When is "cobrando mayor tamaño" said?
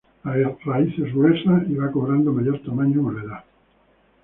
1.91-3.03